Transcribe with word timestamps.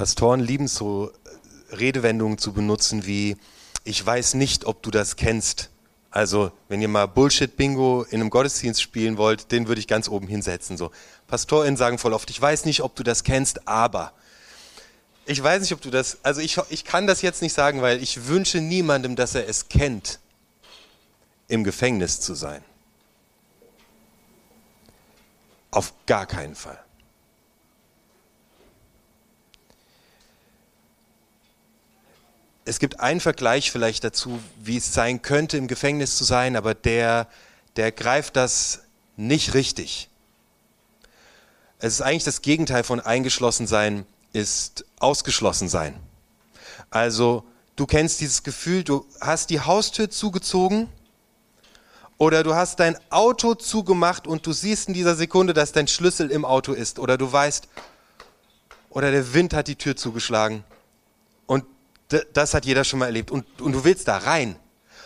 Pastoren 0.00 0.40
lieben 0.40 0.66
so 0.66 1.12
Redewendungen 1.72 2.38
zu 2.38 2.54
benutzen 2.54 3.04
wie, 3.04 3.36
ich 3.84 4.06
weiß 4.06 4.32
nicht, 4.32 4.64
ob 4.64 4.82
du 4.82 4.90
das 4.90 5.16
kennst. 5.16 5.68
Also, 6.10 6.52
wenn 6.70 6.80
ihr 6.80 6.88
mal 6.88 7.04
Bullshit-Bingo 7.04 8.06
in 8.08 8.22
einem 8.22 8.30
Gottesdienst 8.30 8.80
spielen 8.80 9.18
wollt, 9.18 9.52
den 9.52 9.68
würde 9.68 9.78
ich 9.78 9.86
ganz 9.86 10.08
oben 10.08 10.26
hinsetzen. 10.26 10.78
So. 10.78 10.90
PastorInnen 11.26 11.76
sagen 11.76 11.98
voll 11.98 12.14
oft, 12.14 12.30
ich 12.30 12.40
weiß 12.40 12.64
nicht, 12.64 12.80
ob 12.82 12.96
du 12.96 13.02
das 13.02 13.24
kennst, 13.24 13.68
aber. 13.68 14.14
Ich 15.26 15.42
weiß 15.42 15.60
nicht, 15.60 15.74
ob 15.74 15.82
du 15.82 15.90
das, 15.90 16.16
also 16.22 16.40
ich, 16.40 16.56
ich 16.70 16.86
kann 16.86 17.06
das 17.06 17.20
jetzt 17.20 17.42
nicht 17.42 17.52
sagen, 17.52 17.82
weil 17.82 18.02
ich 18.02 18.26
wünsche 18.26 18.62
niemandem, 18.62 19.16
dass 19.16 19.34
er 19.34 19.46
es 19.46 19.68
kennt, 19.68 20.18
im 21.46 21.62
Gefängnis 21.62 22.22
zu 22.22 22.34
sein. 22.34 22.64
Auf 25.70 25.92
gar 26.06 26.24
keinen 26.24 26.54
Fall. 26.54 26.82
Es 32.70 32.78
gibt 32.78 33.00
einen 33.00 33.18
Vergleich 33.18 33.72
vielleicht 33.72 34.04
dazu, 34.04 34.38
wie 34.62 34.76
es 34.76 34.94
sein 34.94 35.22
könnte, 35.22 35.56
im 35.56 35.66
Gefängnis 35.66 36.16
zu 36.16 36.22
sein, 36.22 36.54
aber 36.54 36.72
der, 36.72 37.26
der 37.74 37.90
greift 37.90 38.36
das 38.36 38.82
nicht 39.16 39.54
richtig. 39.54 40.08
Es 41.80 41.94
ist 41.94 42.00
eigentlich 42.00 42.22
das 42.22 42.42
Gegenteil 42.42 42.84
von 42.84 43.00
eingeschlossen 43.00 43.66
sein, 43.66 44.06
ist 44.32 44.84
ausgeschlossen 45.00 45.68
sein. 45.68 45.98
Also 46.90 47.42
du 47.74 47.86
kennst 47.86 48.20
dieses 48.20 48.44
Gefühl, 48.44 48.84
du 48.84 49.04
hast 49.20 49.50
die 49.50 49.58
Haustür 49.58 50.08
zugezogen 50.08 50.88
oder 52.18 52.44
du 52.44 52.54
hast 52.54 52.78
dein 52.78 52.96
Auto 53.10 53.56
zugemacht 53.56 54.28
und 54.28 54.46
du 54.46 54.52
siehst 54.52 54.86
in 54.86 54.94
dieser 54.94 55.16
Sekunde, 55.16 55.54
dass 55.54 55.72
dein 55.72 55.88
Schlüssel 55.88 56.30
im 56.30 56.44
Auto 56.44 56.72
ist 56.72 57.00
oder 57.00 57.18
du 57.18 57.32
weißt, 57.32 57.66
oder 58.90 59.10
der 59.10 59.34
Wind 59.34 59.54
hat 59.54 59.66
die 59.66 59.74
Tür 59.76 59.96
zugeschlagen 59.96 60.62
das 62.32 62.54
hat 62.54 62.64
jeder 62.64 62.84
schon 62.84 62.98
mal 62.98 63.06
erlebt. 63.06 63.30
Und, 63.30 63.60
und 63.60 63.72
du 63.72 63.84
willst 63.84 64.08
da 64.08 64.18
rein. 64.18 64.56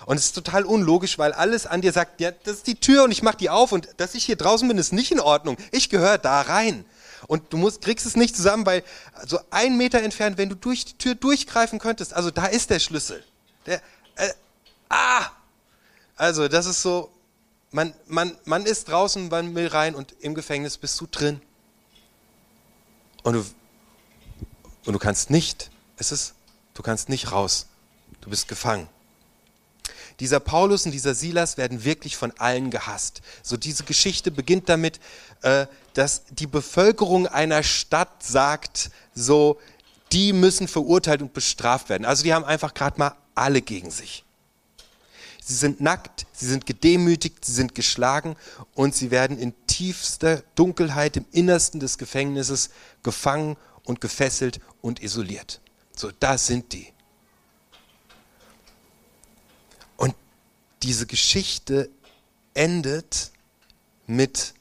Und 0.06 0.18
es 0.18 0.26
ist 0.26 0.32
total 0.34 0.64
unlogisch, 0.64 1.18
weil 1.18 1.32
alles 1.32 1.66
an 1.66 1.80
dir 1.80 1.92
sagt, 1.92 2.20
ja, 2.20 2.30
das 2.30 2.56
ist 2.56 2.66
die 2.66 2.74
Tür 2.74 3.04
und 3.04 3.10
ich 3.10 3.22
mach 3.22 3.34
die 3.34 3.48
auf 3.48 3.72
und 3.72 3.88
dass 3.96 4.14
ich 4.14 4.24
hier 4.24 4.36
draußen 4.36 4.68
bin, 4.68 4.76
ist 4.76 4.92
nicht 4.92 5.12
in 5.12 5.20
Ordnung. 5.20 5.56
Ich 5.70 5.88
gehöre 5.88 6.18
da 6.18 6.42
rein. 6.42 6.84
Und 7.26 7.52
du 7.52 7.56
musst, 7.56 7.80
kriegst 7.80 8.04
es 8.04 8.16
nicht 8.16 8.36
zusammen, 8.36 8.66
weil 8.66 8.82
so 9.26 9.38
ein 9.50 9.78
Meter 9.78 10.02
entfernt, 10.02 10.36
wenn 10.36 10.50
du 10.50 10.56
durch 10.56 10.84
die 10.84 10.98
Tür 10.98 11.14
durchgreifen 11.14 11.78
könntest, 11.78 12.12
also 12.12 12.30
da 12.30 12.46
ist 12.46 12.68
der 12.68 12.80
Schlüssel. 12.80 13.24
Der, 13.66 13.80
äh, 14.16 14.28
ah! 14.90 15.30
Also 16.16 16.48
das 16.48 16.66
ist 16.66 16.82
so, 16.82 17.10
man, 17.70 17.94
man, 18.06 18.36
man 18.44 18.66
ist 18.66 18.88
draußen, 18.88 19.28
man 19.28 19.54
will 19.54 19.68
rein 19.68 19.94
und 19.94 20.14
im 20.20 20.34
Gefängnis 20.34 20.76
bist 20.76 21.00
du 21.00 21.06
drin. 21.10 21.40
Und 23.22 23.34
du, 23.34 23.44
und 24.84 24.92
du 24.92 24.98
kannst 24.98 25.30
nicht. 25.30 25.70
Es 25.96 26.12
ist 26.12 26.34
Du 26.74 26.82
kannst 26.82 27.08
nicht 27.08 27.32
raus. 27.32 27.66
Du 28.20 28.30
bist 28.30 28.48
gefangen. 28.48 28.88
Dieser 30.20 30.38
Paulus 30.40 30.86
und 30.86 30.92
dieser 30.92 31.14
Silas 31.14 31.56
werden 31.56 31.84
wirklich 31.84 32.16
von 32.16 32.32
allen 32.38 32.70
gehasst. 32.70 33.20
So 33.42 33.56
diese 33.56 33.84
Geschichte 33.84 34.30
beginnt 34.30 34.68
damit, 34.68 35.00
äh, 35.42 35.66
dass 35.94 36.24
die 36.30 36.46
Bevölkerung 36.46 37.26
einer 37.26 37.62
Stadt 37.62 38.22
sagt, 38.22 38.90
so 39.14 39.58
die 40.12 40.32
müssen 40.32 40.68
verurteilt 40.68 41.22
und 41.22 41.32
bestraft 41.32 41.88
werden. 41.88 42.04
Also 42.04 42.22
die 42.22 42.32
haben 42.32 42.44
einfach 42.44 42.74
gerade 42.74 42.98
mal 42.98 43.16
alle 43.34 43.62
gegen 43.62 43.90
sich. 43.90 44.24
Sie 45.42 45.54
sind 45.54 45.80
nackt, 45.80 46.26
sie 46.32 46.46
sind 46.46 46.64
gedemütigt, 46.64 47.44
sie 47.44 47.52
sind 47.52 47.74
geschlagen 47.74 48.36
und 48.74 48.94
sie 48.94 49.10
werden 49.10 49.38
in 49.38 49.52
tiefster 49.66 50.42
Dunkelheit 50.54 51.16
im 51.16 51.26
Innersten 51.32 51.80
des 51.80 51.98
Gefängnisses 51.98 52.70
gefangen 53.02 53.56
und 53.82 54.00
gefesselt 54.00 54.60
und 54.80 55.02
isoliert. 55.02 55.60
So, 55.96 56.10
da 56.10 56.38
sind 56.38 56.72
die. 56.72 56.92
Und 59.96 60.14
diese 60.82 61.06
Geschichte 61.06 61.88
endet 62.54 63.30
mit 64.06 64.54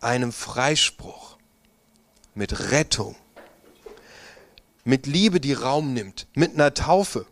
einem 0.00 0.32
Freispruch, 0.32 1.36
mit 2.34 2.70
Rettung, 2.70 3.16
mit 4.84 5.06
Liebe, 5.06 5.40
die 5.40 5.52
Raum 5.52 5.92
nimmt, 5.92 6.26
mit 6.34 6.54
einer 6.54 6.72
Taufe, 6.72 7.26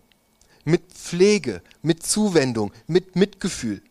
mit 0.65 0.93
Pflege, 0.93 1.63
mit 1.81 2.05
Zuwendung, 2.05 2.73
mit 2.87 3.17
Mitgefühl. 3.17 3.83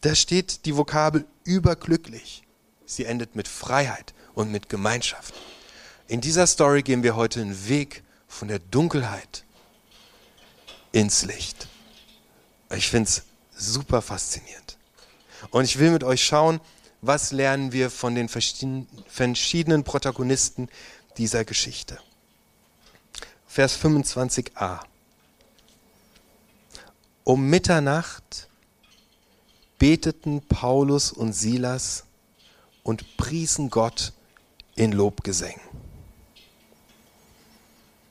Da 0.00 0.14
steht 0.14 0.64
die 0.66 0.76
Vokabel 0.76 1.26
überglücklich. 1.44 2.42
Sie 2.86 3.04
endet 3.04 3.34
mit 3.36 3.48
Freiheit 3.48 4.14
und 4.34 4.50
mit 4.50 4.68
Gemeinschaft. 4.68 5.34
In 6.08 6.22
dieser 6.22 6.46
Story 6.46 6.82
gehen 6.82 7.02
wir 7.02 7.16
heute 7.16 7.42
einen 7.42 7.68
Weg 7.68 8.02
von 8.26 8.48
der 8.48 8.60
Dunkelheit 8.60 9.44
ins 10.90 11.26
Licht. 11.26 11.68
Ich 12.74 12.88
finde 12.88 13.10
es 13.10 13.22
super 13.54 14.00
faszinierend. 14.00 14.78
Und 15.50 15.64
ich 15.64 15.78
will 15.78 15.90
mit 15.90 16.04
euch 16.04 16.24
schauen, 16.24 16.60
was 17.02 17.30
lernen 17.30 17.72
wir 17.72 17.90
von 17.90 18.14
den 18.14 18.28
verschiedenen 18.30 19.84
Protagonisten 19.84 20.70
dieser 21.18 21.44
Geschichte. 21.44 21.98
Vers 23.46 23.78
25a. 23.78 24.80
Um 27.22 27.50
Mitternacht 27.50 28.48
beteten 29.78 30.40
Paulus 30.40 31.12
und 31.12 31.34
Silas 31.34 32.04
und 32.82 33.18
priesen 33.18 33.68
Gott 33.68 34.14
in 34.74 34.92
Lobgesängen. 34.92 35.67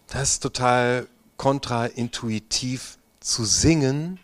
Das 0.07 0.33
ist 0.33 0.39
total 0.39 1.07
kontraintuitiv 1.35 2.97
zu 3.19 3.43
singen 3.43 4.19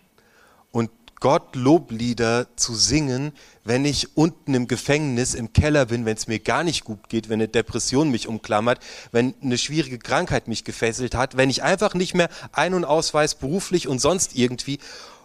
und 0.71 0.89
Gott 1.19 1.55
Loblieder 1.55 2.47
zu 2.55 2.73
singen, 2.73 3.33
wenn 3.65 3.83
ich 3.83 4.15
unten 4.17 4.53
im 4.53 4.67
Gefängnis, 4.67 5.33
im 5.33 5.51
Keller 5.51 5.85
bin, 5.85 6.05
wenn 6.05 6.15
es 6.15 6.27
mir 6.27 6.39
gar 6.39 6.63
nicht 6.63 6.85
gut 6.85 7.09
geht, 7.09 7.27
wenn 7.27 7.35
eine 7.35 7.49
Depression 7.49 8.09
mich 8.09 8.27
umklammert, 8.27 8.79
wenn 9.11 9.33
eine 9.41 9.57
schwierige 9.57 9.99
Krankheit 9.99 10.47
mich 10.47 10.63
gefesselt 10.63 11.15
hat, 11.15 11.35
wenn 11.35 11.49
ich 11.49 11.63
einfach 11.63 11.93
nicht 11.93 12.13
mehr 12.13 12.29
ein- 12.53 12.73
und 12.73 12.85
ausweis, 12.85 13.35
beruflich 13.35 13.87
und 13.87 13.99
sonst 13.99 14.35
irgendwie. 14.35 14.79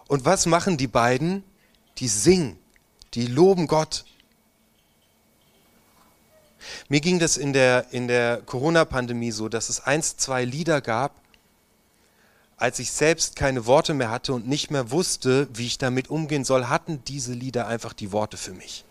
Und 0.07 0.25
was 0.25 0.45
machen 0.45 0.77
die 0.77 0.87
beiden? 0.87 1.43
Die 1.97 2.09
singen, 2.09 2.57
die 3.13 3.27
loben 3.27 3.67
Gott. 3.67 4.05
Mir 6.87 7.01
ging 7.01 7.19
das 7.19 7.37
in 7.37 7.53
der, 7.53 7.87
in 7.91 8.07
der 8.07 8.41
Corona-Pandemie 8.45 9.31
so, 9.31 9.49
dass 9.49 9.69
es 9.69 9.81
eins, 9.81 10.17
zwei 10.17 10.43
Lieder 10.45 10.81
gab, 10.81 11.13
als 12.57 12.79
ich 12.79 12.91
selbst 12.91 13.35
keine 13.35 13.65
Worte 13.65 13.93
mehr 13.93 14.11
hatte 14.11 14.33
und 14.33 14.47
nicht 14.47 14.69
mehr 14.69 14.91
wusste, 14.91 15.47
wie 15.53 15.65
ich 15.65 15.77
damit 15.77 16.09
umgehen 16.09 16.43
soll, 16.43 16.65
hatten 16.65 17.03
diese 17.05 17.33
Lieder 17.33 17.67
einfach 17.67 17.93
die 17.93 18.11
Worte 18.11 18.35
für 18.35 18.51
mich. 18.51 18.83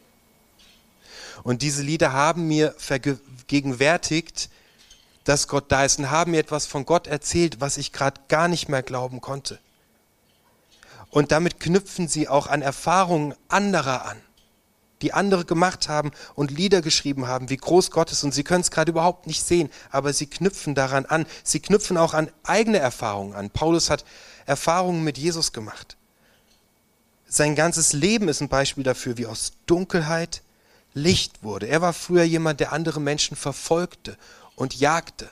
Und 1.43 1.63
diese 1.63 1.83
Lieder 1.83 2.13
haben 2.13 2.49
mir 2.49 2.75
vergegenwärtigt, 2.79 4.49
dass 5.25 5.47
Gott 5.47 5.67
da 5.69 5.85
ist 5.85 5.99
und 5.99 6.11
haben 6.11 6.31
mir 6.31 6.41
etwas 6.41 6.67
von 6.67 6.87
Gott 6.87 7.07
erzählt, 7.07 7.61
was 7.61 7.77
ich 7.77 7.93
gerade 7.93 8.21
gar 8.29 8.49
nicht 8.49 8.69
mehr 8.69 8.83
glauben 8.83 9.21
konnte. 9.21 9.59
Und 11.11 11.33
damit 11.33 11.61
knüpfen 11.61 12.09
sie 12.09 12.29
auch 12.29 12.47
an 12.47 12.63
Erfahrungen 12.63 13.35
anderer 13.49 14.07
an 14.07 14.21
die 15.03 15.13
andere 15.13 15.45
gemacht 15.45 15.89
haben 15.89 16.11
und 16.35 16.51
Lieder 16.51 16.83
geschrieben 16.83 17.27
haben, 17.27 17.51
wie 17.51 17.57
groß 17.57 17.91
Gott 17.91 18.11
ist. 18.13 18.25
Und 18.25 18.33
sie 18.33 18.45
können 18.45 18.63
es 18.63 18.71
gerade 18.71 18.91
überhaupt 18.91 19.27
nicht 19.27 19.45
sehen, 19.45 19.71
aber 19.91 20.13
sie 20.13 20.27
knüpfen 20.27 20.75
daran 20.75 21.07
an. 21.07 21.27
Sie 21.43 21.61
knüpfen 21.61 21.97
auch 21.97 22.15
an 22.15 22.31
eigene 22.45 22.79
Erfahrungen 22.79 23.35
an. 23.35 23.51
Paulus 23.51 23.91
hat 23.91 24.05
Erfahrungen 24.47 25.05
mit 25.05 25.19
Jesus 25.19 25.53
gemacht. 25.53 25.97
Sein 27.29 27.55
ganzes 27.55 27.93
Leben 27.93 28.29
ist 28.29 28.41
ein 28.41 28.49
Beispiel 28.49 28.85
dafür, 28.85 29.19
wie 29.19 29.27
aus 29.27 29.53
Dunkelheit 29.67 30.43
Licht 30.95 31.43
wurde. 31.43 31.69
Er 31.69 31.83
war 31.83 31.93
früher 31.93 32.25
jemand, 32.25 32.61
der 32.61 32.73
andere 32.73 33.01
Menschen 33.01 33.37
verfolgte 33.37 34.17
und 34.57 34.75
jagte. 34.81 35.31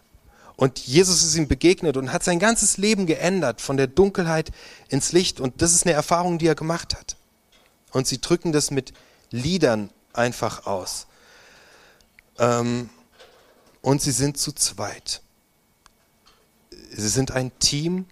Und 0.56 0.78
Jesus 0.78 1.22
ist 1.22 1.36
ihm 1.36 1.48
begegnet 1.48 1.96
und 1.96 2.12
hat 2.12 2.24
sein 2.24 2.38
ganzes 2.38 2.78
Leben 2.78 3.06
geändert, 3.06 3.60
von 3.60 3.76
der 3.76 3.86
Dunkelheit 3.86 4.52
ins 4.88 5.12
Licht. 5.12 5.40
Und 5.40 5.60
das 5.60 5.72
ist 5.72 5.84
eine 5.84 5.94
Erfahrung, 5.94 6.38
die 6.38 6.46
er 6.46 6.54
gemacht 6.54 6.94
hat. 6.94 7.16
Und 7.92 8.06
sie 8.06 8.20
drücken 8.20 8.52
das 8.52 8.70
mit 8.70 8.92
Liedern 9.30 9.90
einfach 10.12 10.66
aus. 10.66 11.06
Ähm, 12.38 12.90
und 13.82 14.02
sie 14.02 14.12
sind 14.12 14.38
zu 14.38 14.52
zweit. 14.52 15.22
Sie 16.90 17.08
sind 17.08 17.30
ein 17.30 17.56
Team 17.58 18.06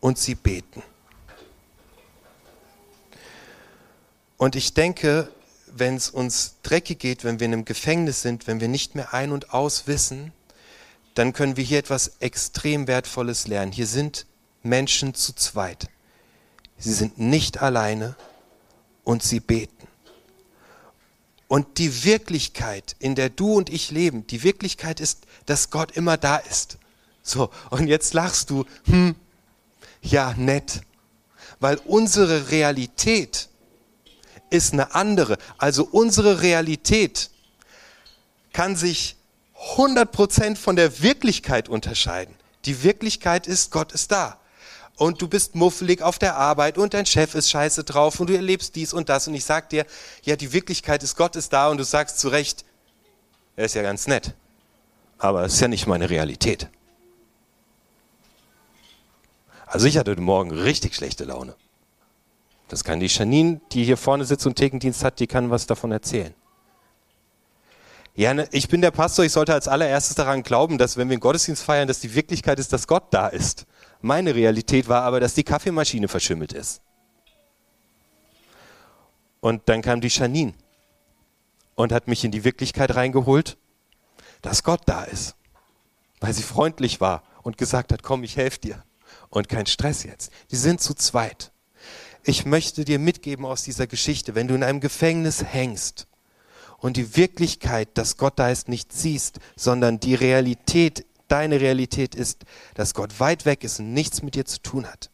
und 0.00 0.18
sie 0.18 0.34
beten. 0.34 0.82
Und 4.36 4.56
ich 4.56 4.74
denke, 4.74 5.30
wenn 5.68 5.96
es 5.96 6.10
uns 6.10 6.56
dreckig 6.62 6.98
geht, 6.98 7.24
wenn 7.24 7.40
wir 7.40 7.46
in 7.46 7.52
einem 7.52 7.64
Gefängnis 7.64 8.22
sind, 8.22 8.46
wenn 8.46 8.60
wir 8.60 8.68
nicht 8.68 8.94
mehr 8.94 9.14
ein 9.14 9.32
und 9.32 9.54
aus 9.54 9.86
wissen, 9.86 10.32
dann 11.14 11.32
können 11.32 11.56
wir 11.56 11.64
hier 11.64 11.78
etwas 11.78 12.12
extrem 12.20 12.88
Wertvolles 12.88 13.46
lernen. 13.46 13.72
Hier 13.72 13.86
sind 13.86 14.26
Menschen 14.62 15.14
zu 15.14 15.32
zweit. 15.34 15.88
Sie 16.78 16.92
sind 16.92 17.18
nicht 17.18 17.62
alleine 17.62 18.16
und 19.04 19.22
sie 19.22 19.40
beten. 19.40 19.81
Und 21.52 21.76
die 21.76 22.04
Wirklichkeit, 22.04 22.96
in 22.98 23.14
der 23.14 23.28
du 23.28 23.52
und 23.52 23.68
ich 23.68 23.90
leben, 23.90 24.26
die 24.26 24.42
Wirklichkeit 24.42 25.00
ist, 25.00 25.26
dass 25.44 25.68
Gott 25.68 25.90
immer 25.90 26.16
da 26.16 26.38
ist. 26.38 26.78
So, 27.22 27.50
und 27.68 27.88
jetzt 27.88 28.14
lachst 28.14 28.48
du, 28.48 28.64
hm, 28.86 29.14
ja, 30.00 30.32
nett. 30.38 30.80
Weil 31.60 31.76
unsere 31.84 32.50
Realität 32.50 33.50
ist 34.48 34.72
eine 34.72 34.94
andere. 34.94 35.36
Also 35.58 35.84
unsere 35.84 36.40
Realität 36.40 37.28
kann 38.54 38.74
sich 38.74 39.16
100% 39.76 40.56
von 40.56 40.74
der 40.74 41.02
Wirklichkeit 41.02 41.68
unterscheiden. 41.68 42.34
Die 42.64 42.82
Wirklichkeit 42.82 43.46
ist, 43.46 43.70
Gott 43.70 43.92
ist 43.92 44.10
da. 44.10 44.40
Und 44.96 45.22
du 45.22 45.28
bist 45.28 45.54
muffelig 45.54 46.02
auf 46.02 46.18
der 46.18 46.36
Arbeit 46.36 46.78
und 46.78 46.94
dein 46.94 47.06
Chef 47.06 47.34
ist 47.34 47.50
scheiße 47.50 47.84
drauf 47.84 48.20
und 48.20 48.28
du 48.28 48.36
erlebst 48.36 48.76
dies 48.76 48.92
und 48.92 49.08
das. 49.08 49.26
Und 49.26 49.34
ich 49.34 49.44
sag 49.44 49.70
dir, 49.70 49.86
ja, 50.22 50.36
die 50.36 50.52
Wirklichkeit 50.52 51.02
ist, 51.02 51.16
Gott 51.16 51.34
ist 51.36 51.52
da 51.52 51.68
und 51.68 51.78
du 51.78 51.84
sagst 51.84 52.18
zu 52.18 52.28
Recht, 52.28 52.64
er 53.56 53.64
ist 53.64 53.74
ja 53.74 53.82
ganz 53.82 54.06
nett. 54.06 54.34
Aber 55.18 55.44
es 55.44 55.54
ist 55.54 55.60
ja 55.60 55.68
nicht 55.68 55.86
meine 55.86 56.10
Realität. 56.10 56.68
Also 59.66 59.86
ich 59.86 59.96
hatte 59.96 60.10
heute 60.10 60.20
Morgen 60.20 60.50
richtig 60.50 60.94
schlechte 60.94 61.24
Laune. 61.24 61.54
Das 62.68 62.84
kann 62.84 63.00
die 63.00 63.06
Janine, 63.06 63.60
die 63.72 63.84
hier 63.84 63.96
vorne 63.96 64.24
sitzt 64.24 64.46
und 64.46 64.56
Thekendienst 64.56 65.04
hat, 65.04 65.20
die 65.20 65.26
kann 65.26 65.50
was 65.50 65.66
davon 65.66 65.92
erzählen. 65.92 66.34
Ja, 68.14 68.34
ne, 68.34 68.46
ich 68.50 68.68
bin 68.68 68.82
der 68.82 68.90
Pastor, 68.90 69.24
ich 69.24 69.32
sollte 69.32 69.54
als 69.54 69.68
allererstes 69.68 70.14
daran 70.14 70.42
glauben, 70.42 70.76
dass 70.76 70.96
wenn 70.96 71.08
wir 71.08 71.14
einen 71.14 71.20
Gottesdienst 71.20 71.62
feiern, 71.62 71.88
dass 71.88 72.00
die 72.00 72.14
Wirklichkeit 72.14 72.58
ist, 72.58 72.72
dass 72.72 72.86
Gott 72.86 73.04
da 73.10 73.28
ist. 73.28 73.66
Meine 74.02 74.34
Realität 74.34 74.88
war 74.88 75.02
aber, 75.02 75.20
dass 75.20 75.34
die 75.34 75.44
Kaffeemaschine 75.44 76.08
verschimmelt 76.08 76.52
ist. 76.52 76.82
Und 79.40 79.68
dann 79.68 79.82
kam 79.82 80.00
die 80.00 80.08
Janine 80.08 80.54
und 81.74 81.92
hat 81.92 82.08
mich 82.08 82.24
in 82.24 82.30
die 82.30 82.44
Wirklichkeit 82.44 82.94
reingeholt, 82.94 83.56
dass 84.40 84.62
Gott 84.62 84.82
da 84.86 85.04
ist. 85.04 85.36
Weil 86.20 86.32
sie 86.32 86.42
freundlich 86.42 87.00
war 87.00 87.22
und 87.42 87.58
gesagt 87.58 87.92
hat, 87.92 88.02
komm, 88.02 88.24
ich 88.24 88.36
helfe 88.36 88.60
dir. 88.60 88.84
Und 89.30 89.48
kein 89.48 89.66
Stress 89.66 90.04
jetzt. 90.04 90.30
Die 90.50 90.56
sind 90.56 90.80
zu 90.80 90.94
zweit. 90.94 91.52
Ich 92.24 92.44
möchte 92.44 92.84
dir 92.84 92.98
mitgeben 92.98 93.44
aus 93.44 93.62
dieser 93.62 93.86
Geschichte, 93.86 94.34
wenn 94.34 94.46
du 94.46 94.54
in 94.54 94.62
einem 94.62 94.80
Gefängnis 94.80 95.42
hängst, 95.44 96.06
und 96.82 96.96
die 96.96 97.16
Wirklichkeit, 97.16 97.90
dass 97.94 98.16
Gott 98.16 98.38
da 98.40 98.50
ist, 98.50 98.68
nicht 98.68 98.92
siehst, 98.92 99.38
sondern 99.54 100.00
die 100.00 100.16
Realität, 100.16 101.06
deine 101.32 101.60
Realität 101.60 102.14
ist, 102.14 102.44
dass 102.74 102.94
Gott 102.94 103.18
weit 103.18 103.46
weg 103.46 103.64
ist 103.64 103.80
und 103.80 103.92
nichts 103.92 104.22
mit 104.22 104.34
dir 104.34 104.44
zu 104.44 104.60
tun 104.60 104.86
hat, 104.86 105.10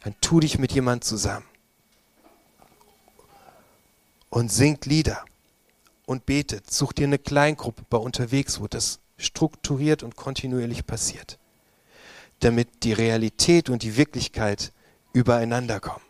dann 0.00 0.14
tu 0.20 0.40
dich 0.40 0.58
mit 0.58 0.72
jemand 0.72 1.04
zusammen 1.04 1.46
und 4.30 4.50
singt 4.50 4.86
Lieder 4.86 5.24
und 6.06 6.26
betet. 6.26 6.70
Such 6.70 6.92
dir 6.92 7.06
eine 7.06 7.18
Kleingruppe 7.18 7.84
bei 7.90 7.98
unterwegs, 7.98 8.60
wo 8.60 8.68
das 8.68 9.00
strukturiert 9.16 10.02
und 10.02 10.16
kontinuierlich 10.16 10.86
passiert, 10.86 11.38
damit 12.40 12.84
die 12.84 12.92
Realität 12.92 13.68
und 13.68 13.82
die 13.82 13.96
Wirklichkeit 13.96 14.72
übereinander 15.12 15.80
kommen. 15.80 16.04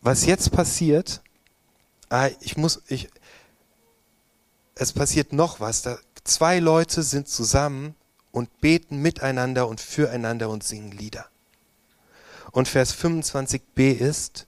was 0.00 0.24
jetzt 0.26 0.52
passiert, 0.52 1.22
ah, 2.08 2.30
ich 2.40 2.56
muss, 2.56 2.82
ich, 2.88 3.10
es 4.78 4.92
passiert 4.92 5.32
noch 5.32 5.60
was. 5.60 5.82
Da, 5.82 5.98
zwei 6.24 6.58
Leute 6.58 7.02
sind 7.02 7.28
zusammen 7.28 7.94
und 8.30 8.60
beten 8.60 9.02
miteinander 9.02 9.68
und 9.68 9.80
füreinander 9.80 10.48
und 10.48 10.64
singen 10.64 10.92
Lieder. 10.92 11.26
Und 12.52 12.68
Vers 12.68 12.94
25b 12.94 13.92
ist, 13.92 14.46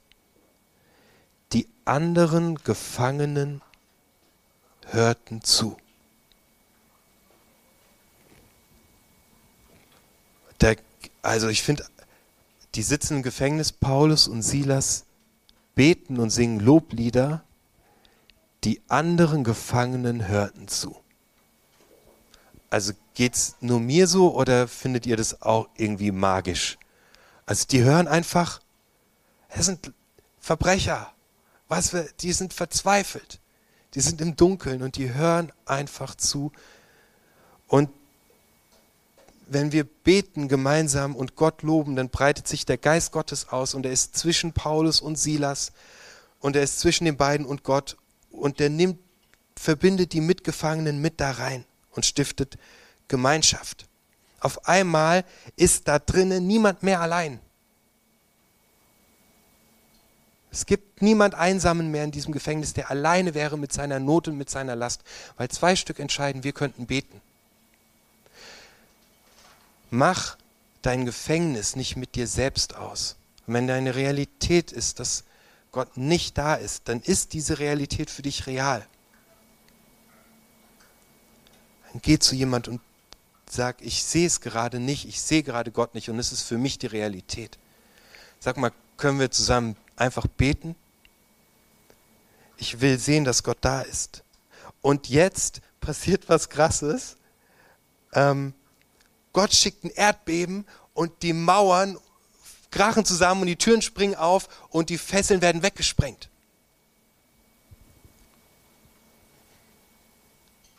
die 1.53 1.69
anderen 1.85 2.55
Gefangenen 2.56 3.61
hörten 4.87 5.43
zu. 5.43 5.77
Der, 10.61 10.76
also 11.23 11.49
ich 11.49 11.62
finde, 11.62 11.87
die 12.75 12.83
sitzen 12.83 13.19
im 13.19 13.23
Gefängnis, 13.23 13.73
Paulus 13.73 14.29
und 14.29 14.43
Silas 14.43 15.05
beten 15.75 16.19
und 16.19 16.31
singen 16.31 16.61
Loblieder, 16.61 17.43
die 18.65 18.83
anderen 18.89 19.45
Gefangenen 19.45 20.29
hörten 20.29 20.69
zu. 20.69 20.97
Also 22.69 22.93
geht 23.15 23.35
es 23.35 23.57
nur 23.61 23.81
mir 23.81 24.07
so 24.07 24.35
oder 24.35 24.69
findet 24.69 25.07
ihr 25.07 25.17
das 25.17 25.43
auch 25.43 25.69
irgendwie 25.77 26.12
magisch? 26.12 26.79
Also 27.47 27.67
die 27.67 27.83
hören 27.83 28.07
einfach, 28.07 28.61
es 29.49 29.67
sind 29.67 29.93
Verbrecher, 30.39 31.12
was 31.69 31.93
wir, 31.93 32.09
die 32.21 32.33
sind 32.33 32.55
verzweifelt, 32.55 33.41
die 33.95 34.01
sind 34.01 34.21
im 34.21 34.37
Dunkeln 34.37 34.83
und 34.83 34.97
die 34.97 35.12
hören 35.12 35.53
einfach 35.67 36.15
zu. 36.15 36.53
Und 37.67 37.91
wenn 39.49 39.73
wir 39.73 39.83
beten 39.83 40.47
gemeinsam 40.47 41.17
und 41.17 41.35
Gott 41.35 41.62
loben, 41.62 41.97
dann 41.97 42.09
breitet 42.09 42.47
sich 42.47 42.67
der 42.67 42.79
Geist 42.79 43.11
Gottes 43.11 43.49
aus 43.49 43.75
und 43.75 43.85
er 43.85 43.93
ist 43.93 44.17
zwischen 44.17 44.53
Paulus 44.53 45.01
und 45.01 45.19
Silas 45.19 45.73
und 46.39 46.55
er 46.55 46.62
ist 46.62 46.79
zwischen 46.79 47.05
den 47.05 47.17
beiden 47.17 47.45
und 47.45 47.65
Gott 47.65 47.97
und 48.31 48.61
der 48.61 48.71
nimmt, 48.71 48.99
verbindet 49.56 50.12
die 50.12 50.21
Mitgefangenen 50.21 51.00
mit 51.00 51.21
da 51.21 51.32
rein 51.32 51.65
und 51.93 52.06
stiftet 52.06 52.59
Gemeinschaft. 53.09 53.87
Auf 54.41 54.67
einmal 54.67 55.25
ist 55.56 55.87
da 55.88 55.99
drinnen 55.99 56.47
niemand 56.47 56.82
mehr 56.82 57.00
allein. 57.00 57.41
Es 60.53 60.67
gibt 60.67 61.00
niemand 61.00 61.35
Einsamen 61.35 61.91
mehr 61.91 62.05
in 62.05 62.11
diesem 62.11 62.32
Gefängnis, 62.32 62.73
der 62.73 62.91
alleine 62.91 63.35
wäre 63.35 63.56
mit 63.56 63.73
seiner 63.73 64.00
Not 64.00 64.27
und 64.29 64.37
mit 64.37 64.50
seiner 64.50 64.75
Last, 64.75 65.03
weil 65.37 65.49
zwei 65.49 65.76
Stück 65.76 66.00
entscheiden, 66.00 66.43
wir 66.43 66.53
könnten 66.53 66.87
beten. 66.87 67.21
Mach 69.91 70.37
dein 70.83 71.05
Gefängnis 71.05 71.76
nicht 71.76 71.97
mit 71.97 72.15
dir 72.15 72.26
selbst 72.26 72.75
aus. 72.76 73.17
Und 73.47 73.55
wenn 73.55 73.67
deine 73.67 73.94
Realität 73.94 74.73
ist, 74.73 74.99
dass 74.99 75.25
Gott 75.72 75.96
nicht 75.96 76.37
da 76.38 76.55
ist, 76.55 76.88
dann 76.88 77.00
ist 77.00 77.32
diese 77.32 77.58
Realität 77.58 78.11
für 78.11 78.22
dich 78.22 78.46
real. 78.46 78.87
Dann 81.93 82.02
geh 82.02 82.19
zu 82.19 82.34
jemand 82.34 82.69
und 82.69 82.81
sag, 83.49 83.82
ich 83.82 84.05
sehe 84.05 84.26
es 84.26 84.40
gerade 84.40 84.81
nicht, 84.81 85.06
ich 85.06 85.20
sehe 85.20 85.43
gerade 85.43 85.70
Gott 85.70 85.94
nicht 85.94 86.08
und 86.08 86.19
es 86.19 86.32
ist 86.32 86.43
für 86.43 86.58
mich 86.58 86.78
die 86.78 86.87
Realität. 86.87 87.58
Sag 88.38 88.56
mal, 88.56 88.72
können 88.96 89.19
wir 89.19 89.31
zusammen 89.31 89.76
einfach 89.96 90.26
beten? 90.26 90.76
Ich 92.56 92.81
will 92.81 92.99
sehen, 92.99 93.25
dass 93.25 93.43
Gott 93.43 93.58
da 93.61 93.81
ist. 93.81 94.23
Und 94.83 95.09
jetzt 95.09 95.61
passiert 95.80 96.28
was 96.28 96.49
Krasses. 96.49 97.16
Ähm, 98.12 98.54
Gott 99.33 99.52
schickt 99.52 99.85
ein 99.85 99.90
Erdbeben 99.90 100.66
und 100.95 101.23
die 101.23 101.33
Mauern 101.33 101.99
krachen 102.71 103.05
zusammen 103.05 103.43
und 103.43 103.47
die 103.47 103.57
Türen 103.57 103.83
springen 103.83 104.15
auf 104.15 104.49
und 104.71 104.91
die 104.91 104.99
Fesseln 104.99 105.43
werden 105.43 105.62
weggesprengt. 105.62 106.29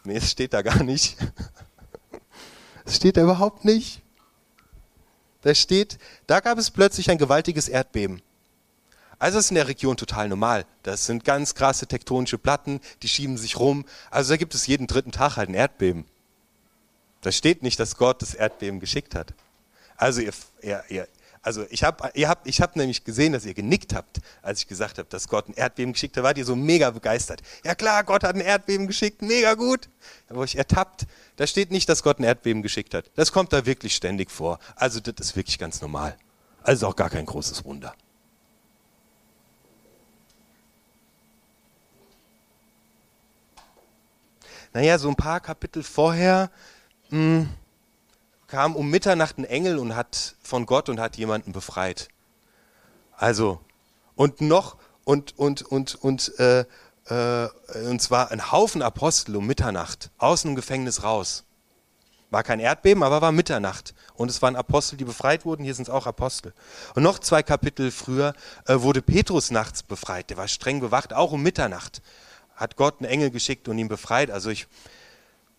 Nee, 0.04 0.18
es 0.18 0.32
steht 0.32 0.54
da 0.54 0.62
gar 0.62 0.84
nicht. 0.84 1.18
Es 2.84 2.96
steht 2.96 3.16
da 3.16 3.22
überhaupt 3.22 3.64
nicht. 3.64 4.02
Da 5.44 5.54
steht, 5.54 6.00
da 6.28 6.40
gab 6.40 6.58
es 6.58 6.72
plötzlich 6.72 7.10
ein 7.10 7.20
gewaltiges 7.20 7.70
Erdbeben. 7.70 8.22
Also 9.20 9.38
das 9.38 9.46
ist 9.46 9.52
in 9.52 9.56
der 9.56 9.68
Region 9.68 9.98
total 9.98 10.28
normal. 10.28 10.66
Das 10.82 11.06
sind 11.06 11.24
ganz 11.24 11.54
krasse 11.54 11.86
tektonische 11.86 12.40
Platten, 12.40 12.82
die 13.04 13.08
schieben 13.08 13.38
sich 13.38 13.60
rum. 13.60 13.86
Also 14.10 14.34
da 14.34 14.38
gibt 14.38 14.56
es 14.56 14.66
jeden 14.66 14.88
dritten 14.88 15.12
Tag 15.12 15.38
halt 15.38 15.50
ein 15.50 15.54
Erdbeben. 15.54 16.06
Da 17.22 17.32
steht 17.32 17.62
nicht, 17.62 17.80
dass 17.80 17.98
Gott 17.98 18.22
das 18.24 18.34
Erdbeben 18.34 18.80
geschickt 18.80 19.14
hat. 19.14 19.34
Also 19.96 20.22
ihr, 20.22 20.34
ihr, 20.64 20.84
ihr 20.90 21.08
also 21.44 21.66
ich 21.70 21.84
habe 21.84 22.12
ihr 22.14 22.30
habt, 22.30 22.48
ich 22.48 22.62
hab 22.62 22.76
nämlich 22.76 23.04
gesehen, 23.04 23.34
dass 23.34 23.46
ihr 23.46 23.56
genickt 23.56 23.96
habt, 23.96 24.22
als 24.44 24.60
ich 24.60 24.68
gesagt 24.68 25.00
habe, 25.00 25.10
dass 25.10 25.28
Gott 25.28 25.50
ein 25.50 25.54
Erdbeben 25.54 25.94
geschickt 25.94 26.16
hat. 26.16 26.24
Da 26.24 26.28
wart 26.28 26.38
ihr 26.38 26.46
so 26.46 26.56
mega 26.56 26.92
begeistert. 26.92 27.42
Ja 27.64 27.74
klar, 27.74 28.04
Gott 28.04 28.24
hat 28.24 28.36
ein 28.36 28.42
Erdbeben 28.42 28.86
geschickt, 28.86 29.24
mega 29.24 29.56
gut. 29.56 29.90
Da 30.28 30.36
wurde 30.36 30.46
ich 30.46 30.58
ertappt. 30.58 31.08
Da 31.38 31.48
steht 31.48 31.72
nicht, 31.72 31.90
dass 31.90 32.04
Gott 32.04 32.20
ein 32.20 32.24
Erdbeben 32.24 32.62
geschickt 32.62 32.94
hat. 32.94 33.10
Das 33.16 33.32
kommt 33.32 33.54
da 33.54 33.66
wirklich 33.66 33.96
ständig 33.96 34.30
vor. 34.30 34.60
Also 34.76 35.00
das 35.00 35.16
ist 35.20 35.36
wirklich 35.36 35.58
ganz 35.58 35.82
normal. 35.82 36.16
Also 36.62 36.88
auch 36.88 36.96
gar 36.96 37.10
kein 37.10 37.26
großes 37.26 37.66
Wunder. 37.66 37.96
Naja, 44.74 44.98
so 45.00 45.10
ein 45.10 45.16
paar 45.16 45.40
Kapitel 45.40 45.84
vorher 45.84 46.52
mh, 47.10 47.18
hm, 47.18 47.50
kam 48.52 48.76
um 48.76 48.90
Mitternacht 48.90 49.38
ein 49.38 49.46
Engel 49.46 49.80
und 49.80 49.96
hat 49.96 50.36
von 50.44 50.66
Gott 50.66 50.90
und 50.90 51.00
hat 51.00 51.16
jemanden 51.16 51.54
befreit. 51.54 52.10
Also, 53.16 53.62
und 54.16 54.42
noch, 54.42 54.76
und, 55.06 55.38
und, 55.40 55.62
und, 55.62 55.96
und, 55.96 56.38
äh, 56.38 56.66
äh, 57.06 57.50
und 57.88 58.02
zwar 58.02 58.30
ein 58.32 58.52
Haufen 58.52 58.82
Apostel 58.82 59.38
um 59.38 59.48
Mitternacht 59.48 60.12
aus 60.18 60.42
dem 60.42 60.56
Gefängnis 60.56 61.02
raus. 61.02 61.46
War 62.30 62.44
kein 62.44 62.60
Erdbeben, 62.60 63.04
aber 63.04 63.22
war 63.22 63.32
Mitternacht. 63.32 63.94
Und 64.16 64.30
es 64.30 64.42
waren 64.42 64.58
Apostel, 64.58 64.98
die 64.98 65.06
befreit 65.06 65.46
wurden. 65.46 65.64
Hier 65.64 65.74
sind 65.74 65.88
es 65.88 65.94
auch 65.94 66.06
Apostel. 66.06 66.54
Und 66.94 67.04
noch 67.04 67.20
zwei 67.20 67.44
Kapitel 67.44 67.90
früher 67.90 68.34
äh, 68.68 68.82
wurde 68.82 69.02
Petrus 69.02 69.52
nachts 69.52 69.82
befreit. 69.82 70.30
Der 70.30 70.36
war 70.36 70.50
streng 70.50 70.82
bewacht, 70.82 71.14
auch 71.14 71.32
um 71.32 71.42
Mitternacht. 71.42 72.02
Hat 72.58 72.76
Gott 72.76 72.96
einen 73.00 73.10
Engel 73.10 73.32
geschickt 73.32 73.70
und 73.70 73.78
ihn 73.80 73.88
befreit. 73.88 74.30
Also 74.30 74.50
ich, 74.50 74.68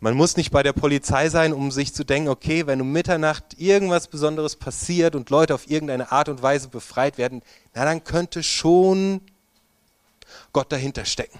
man 0.02 0.14
muss 0.14 0.36
nicht 0.36 0.50
bei 0.50 0.64
der 0.64 0.72
Polizei 0.72 1.28
sein, 1.28 1.52
um 1.52 1.70
sich 1.70 1.94
zu 1.94 2.02
denken, 2.02 2.28
okay, 2.28 2.66
wenn 2.66 2.80
um 2.80 2.90
Mitternacht 2.90 3.60
irgendwas 3.60 4.08
Besonderes 4.08 4.56
passiert 4.56 5.14
und 5.14 5.30
Leute 5.30 5.54
auf 5.54 5.70
irgendeine 5.70 6.10
Art 6.10 6.28
und 6.28 6.42
Weise 6.42 6.66
befreit 6.66 7.18
werden, 7.18 7.40
na 7.72 7.84
dann 7.84 8.02
könnte 8.02 8.42
schon 8.42 9.20
Gott 10.52 10.72
dahinter 10.72 11.04
stecken. 11.04 11.38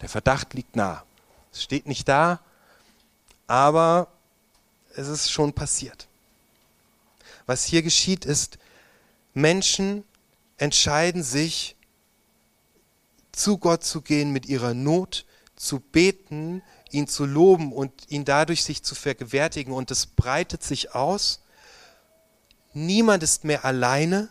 Der 0.00 0.08
Verdacht 0.08 0.54
liegt 0.54 0.76
nah. 0.76 1.04
Es 1.52 1.62
steht 1.62 1.84
nicht 1.84 2.08
da, 2.08 2.40
aber 3.46 4.08
es 4.96 5.06
ist 5.06 5.30
schon 5.30 5.52
passiert. 5.52 6.08
Was 7.44 7.64
hier 7.64 7.82
geschieht, 7.82 8.24
ist, 8.24 8.56
Menschen 9.34 10.04
entscheiden 10.56 11.22
sich, 11.22 11.76
zu 13.30 13.58
Gott 13.58 13.84
zu 13.84 14.00
gehen 14.00 14.32
mit 14.32 14.46
ihrer 14.46 14.72
Not, 14.72 15.26
zu 15.54 15.80
beten, 15.80 16.62
ihn 16.90 17.06
zu 17.06 17.24
loben 17.24 17.72
und 17.72 17.92
ihn 18.08 18.24
dadurch 18.24 18.64
sich 18.64 18.82
zu 18.82 18.94
vergewärtigen. 18.94 19.72
Und 19.72 19.90
es 19.90 20.06
breitet 20.06 20.62
sich 20.62 20.94
aus. 20.94 21.40
Niemand 22.72 23.22
ist 23.22 23.44
mehr 23.44 23.64
alleine. 23.64 24.28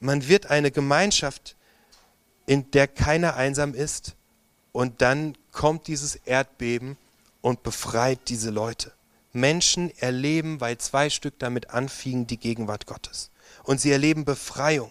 Man 0.00 0.28
wird 0.28 0.46
eine 0.46 0.70
Gemeinschaft, 0.70 1.56
in 2.46 2.70
der 2.72 2.88
keiner 2.88 3.36
einsam 3.36 3.74
ist. 3.74 4.14
Und 4.72 5.02
dann 5.02 5.36
kommt 5.52 5.86
dieses 5.86 6.16
Erdbeben 6.16 6.96
und 7.40 7.62
befreit 7.62 8.18
diese 8.28 8.50
Leute. 8.50 8.92
Menschen 9.32 9.96
erleben, 9.98 10.60
weil 10.60 10.78
zwei 10.78 11.10
Stück 11.10 11.38
damit 11.38 11.70
anfingen, 11.70 12.26
die 12.26 12.38
Gegenwart 12.38 12.86
Gottes. 12.86 13.30
Und 13.64 13.80
sie 13.80 13.90
erleben 13.90 14.24
Befreiung. 14.24 14.90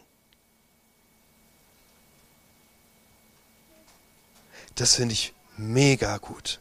Das 4.75 4.95
finde 4.95 5.13
ich 5.13 5.33
mega 5.57 6.17
gut. 6.17 6.59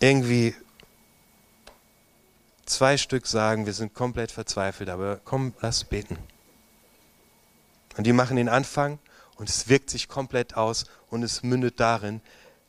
Irgendwie 0.00 0.54
zwei 2.64 2.96
Stück 2.96 3.26
sagen, 3.26 3.66
wir 3.66 3.72
sind 3.72 3.94
komplett 3.94 4.32
verzweifelt, 4.32 4.88
aber 4.88 5.20
komm, 5.24 5.54
lass 5.60 5.84
beten. 5.84 6.18
Und 7.96 8.04
die 8.04 8.12
machen 8.12 8.36
den 8.36 8.48
Anfang 8.48 8.98
und 9.36 9.48
es 9.48 9.68
wirkt 9.68 9.90
sich 9.90 10.08
komplett 10.08 10.56
aus 10.56 10.86
und 11.10 11.22
es 11.22 11.42
mündet 11.42 11.78
darin, 11.80 12.20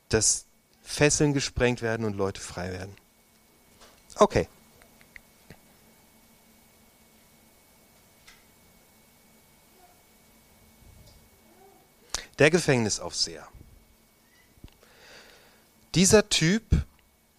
dass 0.09 0.45
Fesseln 0.81 1.33
gesprengt 1.33 1.81
werden 1.81 2.05
und 2.05 2.15
Leute 2.15 2.41
frei 2.41 2.71
werden. 2.71 2.95
Okay. 4.15 4.47
Der 12.39 12.49
Gefängnisaufseher. 12.49 13.47
Dieser 15.95 16.27
Typ, 16.27 16.63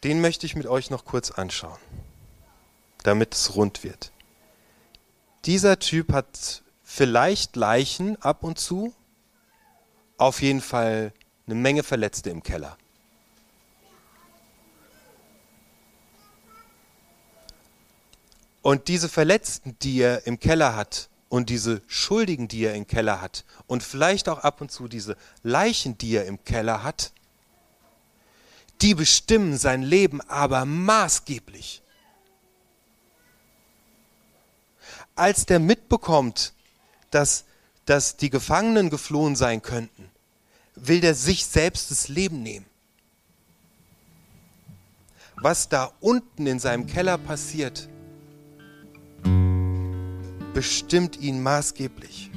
den 0.05 0.21
möchte 0.21 0.47
ich 0.47 0.55
mit 0.55 0.67
euch 0.67 0.89
noch 0.89 1.05
kurz 1.05 1.33
anschauen, 1.33 1.79
damit 3.03 3.35
es 3.35 3.57
rund 3.57 3.83
wird. 3.83 4.13
Dieser 5.45 5.81
Typ 5.81 6.13
hat 6.13 6.63
vielleicht 6.85 7.57
Leichen 7.57 8.21
ab 8.23 8.45
und 8.45 8.61
zu, 8.61 8.95
auf 10.19 10.41
jeden 10.41 10.61
Fall 10.61 11.13
eine 11.47 11.57
Menge 11.57 11.83
Verletzte 11.83 12.31
im 12.31 12.45
Keller. 12.45 12.79
Und 18.63 18.87
diese 18.87 19.09
Verletzten, 19.09 19.77
die 19.83 20.01
er 20.01 20.29
im 20.29 20.39
Keller 20.39 20.77
hat, 20.77 21.11
und 21.29 21.51
diese 21.51 21.83
Schuldigen, 21.89 22.47
die 22.47 22.65
er 22.65 22.75
im 22.75 22.87
Keller 22.87 23.21
hat, 23.21 23.45
und 23.67 23.83
vielleicht 23.83 24.29
auch 24.29 24.39
ab 24.39 24.61
und 24.61 24.71
zu 24.71 24.87
diese 24.87 25.17
Leichen, 25.43 25.99
die 25.99 26.15
er 26.15 26.27
im 26.27 26.45
Keller 26.45 26.85
hat, 26.85 27.13
die 28.85 28.95
bestimmen 28.95 29.57
sein 29.57 29.81
Leben 29.81 30.21
aber 30.21 30.67
maßgeblich. 30.67 31.81
Als 35.14 35.47
der 35.47 35.59
mitbekommt, 35.59 36.53
dass, 37.11 37.47
dass 37.87 38.19
die 38.19 38.29
Gefangenen 38.29 38.91
geflohen 38.91 39.37
sein 39.37 39.62
könnten, 39.62 40.11
will 40.75 41.00
der 41.00 41.14
sich 41.14 41.47
selbst 41.47 41.91
das 41.91 42.09
Leben 42.09 42.43
nehmen. 42.43 42.67
Was 45.37 45.71
da 45.71 45.91
unten 46.00 46.47
in 46.47 46.59
seinem 46.59 46.87
Keller 46.87 47.17
passiert, 47.17 47.88
bestimmt 50.53 51.19
ihn 51.19 51.43
maßgeblich. 51.43 52.31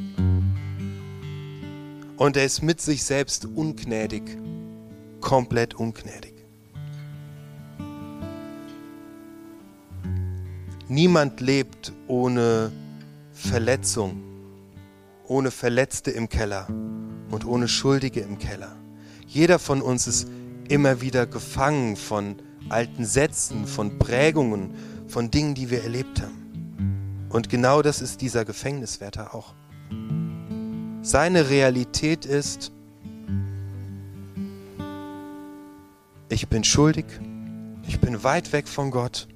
Und 2.15 2.37
er 2.37 2.45
ist 2.45 2.61
mit 2.61 2.79
sich 2.79 3.03
selbst 3.03 3.43
ungnädig, 3.43 4.23
komplett 5.19 5.73
ungnädig. 5.73 6.36
Niemand 10.89 11.41
lebt 11.41 11.91
ohne 12.07 12.71
Verletzung, 13.33 14.21
ohne 15.25 15.51
Verletzte 15.51 16.11
im 16.11 16.29
Keller 16.29 16.67
und 17.29 17.45
ohne 17.45 17.67
Schuldige 17.67 18.21
im 18.21 18.37
Keller. 18.37 18.77
Jeder 19.27 19.59
von 19.59 19.81
uns 19.81 20.07
ist 20.07 20.29
immer 20.69 21.01
wieder 21.01 21.25
gefangen 21.25 21.97
von 21.97 22.37
alten 22.69 23.03
Sätzen, 23.03 23.67
von 23.67 23.99
Prägungen, 23.99 24.71
von 25.07 25.29
Dingen, 25.29 25.55
die 25.55 25.69
wir 25.69 25.83
erlebt 25.83 26.21
haben. 26.21 27.27
Und 27.29 27.49
genau 27.49 27.81
das 27.81 28.01
ist 28.01 28.21
dieser 28.21 28.45
Gefängniswärter 28.45 29.35
auch. 29.35 29.55
Seine 31.01 31.49
Realität 31.49 32.25
ist, 32.25 32.71
ich 36.29 36.47
bin 36.47 36.63
schuldig, 36.63 37.05
ich 37.85 37.99
bin 37.99 38.23
weit 38.23 38.53
weg 38.53 38.69
von 38.69 38.89
Gott, 38.91 39.27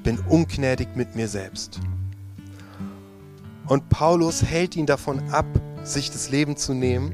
ich 0.00 0.04
bin 0.04 0.18
ungnädig 0.20 0.96
mit 0.96 1.14
mir 1.14 1.28
selbst. 1.28 1.78
Und 3.66 3.90
Paulus 3.90 4.42
hält 4.42 4.74
ihn 4.74 4.86
davon 4.86 5.28
ab, 5.28 5.44
sich 5.84 6.10
das 6.10 6.30
Leben 6.30 6.56
zu 6.56 6.72
nehmen 6.72 7.12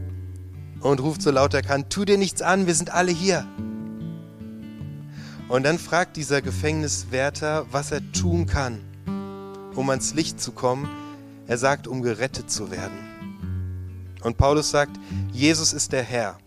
und 0.81 1.00
ruft 1.00 1.21
so 1.21 1.33
laut 1.33 1.52
er 1.52 1.62
kann, 1.62 1.88
tu 1.88 2.05
dir 2.05 2.16
nichts 2.16 2.43
an, 2.43 2.69
wir 2.69 2.76
sind 2.76 2.95
alle 2.95 3.11
hier. 3.11 3.45
Und 5.49 5.64
dann 5.64 5.81
fragt 5.81 6.16
dieser 6.16 6.43
Gefängniswärter, 6.43 7.66
was 7.73 7.90
er 7.90 8.12
tun 8.12 8.47
kann, 8.47 8.78
um 9.75 9.90
ans 9.90 10.14
Licht 10.14 10.40
zu 10.40 10.52
kommen. 10.52 10.88
Er 11.49 11.59
sagt, 11.59 11.88
um 11.88 12.02
gerettet 12.02 12.52
zu 12.52 12.71
werden. 12.71 12.99
Und 14.23 14.37
Paulus 14.37 14.71
sagt, 14.71 14.97
Jesus 15.33 15.73
ist 15.73 15.90
der 15.90 16.05
Herr. 16.05 16.38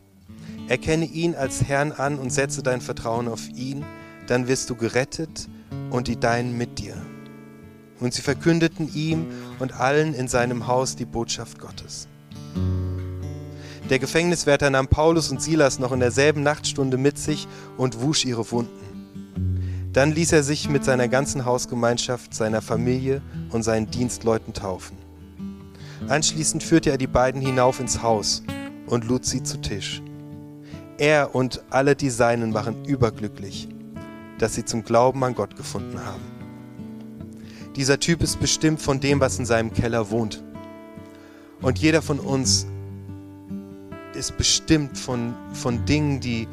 Erkenne 0.69 1.03
ihn 1.03 1.36
als 1.36 1.65
Herrn 1.65 1.91
an 1.91 2.17
und 2.17 2.31
setze 2.31 2.63
dein 2.63 2.79
Vertrauen 2.79 3.27
auf 3.27 3.50
ihn, 3.50 3.84
dann 4.27 4.48
wirst 4.48 4.69
du 4.69 4.75
gerettet 4.75 5.50
und 5.89 6.08
die 6.08 6.19
Deinen 6.19 6.58
mit 6.58 6.79
dir. 6.79 6.96
Und 8.00 8.13
sie 8.13 8.22
verkündeten 8.22 8.93
ihm 8.93 9.27
und 9.60 9.74
allen 9.74 10.13
in 10.13 10.27
seinem 10.27 10.67
Haus 10.67 10.96
die 10.96 11.05
Botschaft 11.05 11.60
Gottes. 11.60 12.08
Der 13.89 14.00
Gefängniswärter 14.00 14.69
nahm 14.69 14.88
Paulus 14.88 15.31
und 15.31 15.41
Silas 15.41 15.79
noch 15.79 15.91
in 15.91 16.00
derselben 16.00 16.43
Nachtstunde 16.43 16.98
mit 16.98 17.17
sich 17.17 17.48
und 17.75 18.01
wusch 18.01 18.24
ihre 18.24 18.51
Wunden. 18.51 19.89
Dann 19.93 20.12
ließ 20.12 20.31
er 20.34 20.43
sich 20.43 20.69
mit 20.69 20.86
seiner 20.86 21.08
ganzen 21.08 21.46
Hausgemeinschaft, 21.46 22.34
seiner 22.34 22.62
Familie 22.62 23.24
und 23.50 23.63
seinen 23.63 23.89
Dienstleuten 23.89 24.53
taufen. 24.53 24.98
Anschließend 26.08 26.62
führte 26.63 26.91
er 26.91 26.98
die 26.98 27.08
beiden 27.08 27.41
hinauf 27.41 27.79
ins 27.79 28.03
Haus 28.03 28.43
und 28.86 29.05
lud 29.05 29.25
sie 29.25 29.41
zu 29.41 29.60
Tisch. 29.60 30.01
Er 31.00 31.34
und 31.34 31.63
alle 31.72 31.96
die 31.96 32.10
Seinen 32.10 32.53
waren 32.53 32.86
überglücklich, 32.86 33.69
dass 34.39 34.55
sie 34.55 34.65
zum 34.65 34.84
Glauben 34.84 35.24
an 35.24 35.36
Gott 35.36 35.55
gefunden 35.55 36.00
haben. 36.03 36.24
Dieser 37.75 38.00
Typ 38.00 38.24
ist 38.24 38.39
bestimmt 38.39 38.81
von 38.81 39.00
dem, 39.00 39.19
was 39.19 39.38
in 39.38 39.46
seinem 39.46 39.74
Keller 39.74 40.10
wohnt. 40.10 40.43
Und 41.62 41.77
jeder 41.77 42.01
von 42.01 42.19
uns 42.19 42.65
ist 44.13 44.38
bestimmt 44.38 44.98
von, 44.98 45.36
von 45.53 45.86
Dingen, 45.86 46.19
die, 46.19 46.48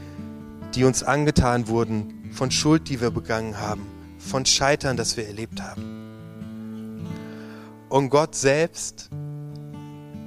die 0.75 0.85
uns 0.85 1.03
angetan 1.03 1.69
wurden, 1.69 2.31
von 2.33 2.51
Schuld, 2.51 2.89
die 2.89 3.01
wir 3.01 3.11
begangen 3.11 3.59
haben, 3.59 3.87
von 4.19 4.45
Scheitern, 4.45 4.97
das 4.97 5.17
wir 5.17 5.27
erlebt 5.27 5.63
haben. 5.63 7.03
Und 7.89 8.11
Gott 8.11 8.35
selbst 8.35 9.11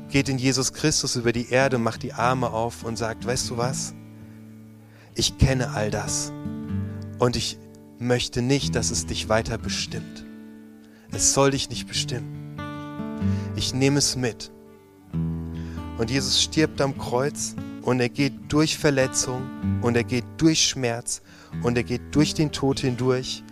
geht 0.09 0.27
in 0.27 0.37
Jesus 0.37 0.73
Christus 0.73 1.15
über 1.15 1.31
die 1.31 1.49
Erde, 1.49 1.77
macht 1.77 2.03
die 2.03 2.13
Arme 2.13 2.49
auf 2.49 2.83
und 2.83 2.97
sagt, 2.97 3.25
weißt 3.25 3.49
du 3.49 3.57
was? 3.57 3.93
Ich 5.13 5.37
kenne 5.37 5.71
all 5.71 5.91
das 5.91 6.31
und 7.19 7.35
ich 7.35 7.57
möchte 7.99 8.41
nicht, 8.41 8.75
dass 8.75 8.91
es 8.91 9.05
dich 9.05 9.29
weiter 9.29 9.57
bestimmt. 9.57 10.25
Es 11.11 11.33
soll 11.33 11.51
dich 11.51 11.69
nicht 11.69 11.87
bestimmen. 11.87 12.57
Ich 13.55 13.73
nehme 13.73 13.99
es 13.99 14.15
mit. 14.15 14.51
Und 15.97 16.09
Jesus 16.09 16.41
stirbt 16.41 16.79
am 16.79 16.97
Kreuz 16.97 17.55
und 17.81 17.99
er 17.99 18.09
geht 18.09 18.33
durch 18.47 18.77
Verletzung 18.77 19.41
und 19.81 19.97
er 19.97 20.05
geht 20.05 20.23
durch 20.37 20.63
Schmerz 20.63 21.21
und 21.61 21.77
er 21.77 21.83
geht 21.83 22.01
durch 22.11 22.33
den 22.33 22.51
Tod 22.51 22.79
hindurch. 22.79 23.43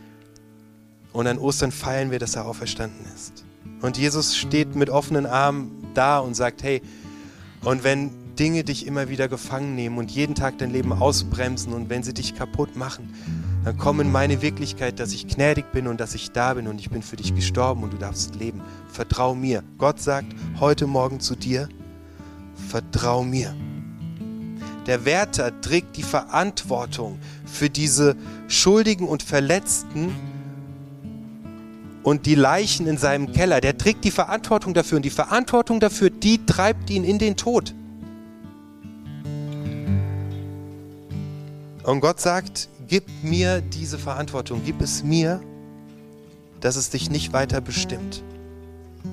Und 1.12 1.28
an 1.28 1.38
Ostern 1.40 1.72
feiern 1.72 2.12
wir, 2.12 2.20
dass 2.20 2.36
er 2.36 2.46
auferstanden 2.46 3.06
ist. 3.14 3.44
Und 3.82 3.98
Jesus 3.98 4.36
steht 4.38 4.76
mit 4.76 4.90
offenen 4.90 5.26
Armen 5.26 5.88
da 5.94 6.20
und 6.20 6.36
sagt, 6.36 6.64
hey, 6.64 6.82
und 7.64 7.84
wenn 7.84 8.12
Dinge 8.38 8.64
dich 8.64 8.86
immer 8.86 9.10
wieder 9.10 9.28
gefangen 9.28 9.76
nehmen 9.76 9.98
und 9.98 10.12
jeden 10.12 10.36
Tag 10.36 10.60
dein 10.60 10.72
Leben 10.72 10.94
ausbremsen 10.94 11.74
und 11.74 11.90
wenn 11.90 12.04
sie 12.04 12.14
dich 12.14 12.36
kaputt 12.36 12.76
machen, 12.76 13.14
dann 13.68 13.78
komm 13.78 14.00
in 14.00 14.10
meine 14.14 14.42
Wirklichkeit, 14.42 14.98
dass 14.98 15.12
ich 15.12 15.28
gnädig 15.28 15.74
bin 15.74 15.88
und 15.88 16.00
dass 16.00 16.16
ich 16.16 16.32
da 16.32 16.54
bin 16.54 16.70
und 16.70 16.80
ich 16.80 16.90
bin 16.90 17.02
für 17.02 17.18
dich 17.18 17.36
gestorben 17.36 17.84
und 17.84 17.92
du 17.92 17.98
darfst 17.98 18.34
leben. 18.36 18.62
Vertrau 18.90 19.36
mir. 19.36 19.62
Gott 19.78 20.00
sagt 20.00 20.34
heute 20.62 20.88
Morgen 20.88 21.20
zu 21.20 21.36
dir, 21.36 21.68
vertrau 22.70 23.26
mir. 23.26 23.54
Der 24.86 25.04
Wärter 25.04 25.60
trägt 25.60 25.98
die 25.98 26.04
Verantwortung 26.04 27.20
für 27.44 27.70
diese 27.70 28.16
Schuldigen 28.48 29.06
und 29.06 29.22
Verletzten 29.22 30.16
und 32.04 32.26
die 32.26 32.36
Leichen 32.36 32.88
in 32.88 32.98
seinem 32.98 33.34
Keller. 33.34 33.60
Der 33.60 33.78
trägt 33.78 34.06
die 34.06 34.12
Verantwortung 34.12 34.76
dafür 34.76 34.96
und 34.96 35.04
die 35.04 35.10
Verantwortung 35.10 35.82
dafür, 35.82 36.10
die 36.10 36.46
treibt 36.46 36.90
ihn 36.90 37.04
in 37.04 37.20
den 37.20 37.36
Tod. 37.36 37.76
Und 41.84 42.00
Gott 42.00 42.22
sagt, 42.22 42.70
gib 42.88 43.04
mir 43.24 43.62
diese 43.62 43.98
Verantwortung, 43.98 44.62
gib 44.66 44.82
es 44.82 45.04
mir, 45.04 45.42
dass 46.60 46.76
es 46.76 46.90
dich 46.90 47.10
nicht 47.10 47.34
weiter 47.34 47.62
bestimmt. 47.62 48.24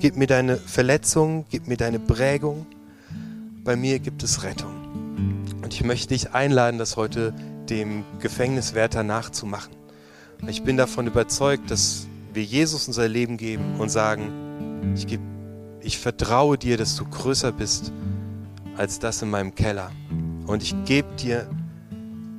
Gib 0.01 0.17
mir 0.17 0.27
deine 0.27 0.57
Verletzung, 0.57 1.45
gib 1.51 1.69
mir 1.69 1.77
deine 1.77 1.99
Prägung. 1.99 2.67
Bei 3.65 3.77
mir 3.77 3.99
gibt 3.99 4.23
es 4.23 4.43
Rettung. 4.43 4.73
Und 5.63 5.73
ich 5.73 5.85
möchte 5.85 6.09
dich 6.09 6.33
einladen, 6.33 6.79
das 6.79 6.97
heute 6.97 7.35
dem 7.69 8.05
Gefängniswärter 8.21 9.03
nachzumachen. 9.03 9.73
Ich 10.49 10.63
bin 10.63 10.77
davon 10.77 11.07
überzeugt, 11.07 11.71
dass 11.71 12.07
wir 12.33 12.43
Jesus 12.43 12.89
unser 12.89 13.09
Leben 13.09 13.37
geben 13.37 13.77
und 13.79 13.91
sagen, 13.91 14.93
ich, 14.95 15.07
geb, 15.07 15.21
ich 15.81 15.99
vertraue 15.99 16.59
dir, 16.59 16.77
dass 16.77 16.97
du 16.97 17.05
größer 17.05 17.53
bist 17.53 17.93
als 18.77 18.99
das 18.99 19.23
in 19.23 19.31
meinem 19.31 19.55
Keller. 19.55 19.91
Und 20.47 20.63
ich 20.63 20.75
gebe 20.85 21.09
dir 21.17 21.49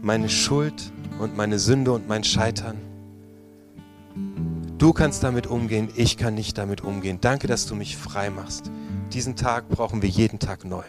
meine 0.01 0.29
Schuld 0.29 0.91
und 1.19 1.35
meine 1.35 1.59
Sünde 1.59 1.91
und 1.91 2.07
mein 2.07 2.23
Scheitern. 2.23 2.77
Du 4.77 4.93
kannst 4.93 5.23
damit 5.23 5.47
umgehen, 5.47 5.89
ich 5.95 6.17
kann 6.17 6.35
nicht 6.35 6.57
damit 6.57 6.81
umgehen. 6.81 7.19
Danke, 7.21 7.47
dass 7.47 7.65
du 7.65 7.75
mich 7.75 7.97
frei 7.97 8.29
machst. 8.29 8.71
Diesen 9.13 9.35
Tag 9.35 9.69
brauchen 9.69 10.01
wir 10.01 10.09
jeden 10.09 10.39
Tag 10.39 10.65
neu. 10.65 10.83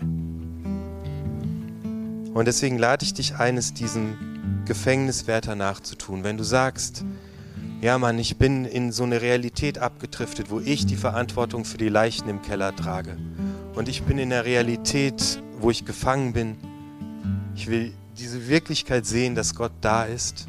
Und 2.35 2.45
deswegen 2.47 2.79
lade 2.79 3.05
ich 3.05 3.15
dich 3.15 3.37
ein, 3.37 3.57
es 3.57 3.73
diesem 3.73 4.63
Gefängniswärter 4.67 5.55
nachzutun. 5.55 6.25
Wenn 6.25 6.37
du 6.37 6.45
sagst, 6.45 7.05
ja 7.81 7.97
Mann, 7.99 8.19
ich 8.19 8.37
bin 8.37 8.65
in 8.65 8.93
so 8.93 9.05
eine 9.05 9.23
Realität 9.23 9.79
abgedriftet, 9.79 10.51
wo 10.51 10.61
ich 10.61 10.87
die 10.87 10.97
Verantwortung 10.97 11.65
für 11.65 11.79
die 11.79 11.89
Leichen 11.89 12.29
im 12.29 12.43
Keller 12.43 12.75
trage. 12.75 13.17
Und 13.75 13.89
ich 13.89 14.03
bin 14.03 14.19
in 14.19 14.31
der 14.31 14.45
Realität, 14.45 15.41
wo 15.61 15.71
ich 15.71 15.85
gefangen 15.85 16.33
bin. 16.33 16.57
Ich 17.55 17.69
will 17.69 17.95
diese 18.19 18.49
Wirklichkeit 18.49 19.05
sehen, 19.05 19.35
dass 19.35 19.55
Gott 19.55 19.73
da 19.81 20.05
ist, 20.05 20.47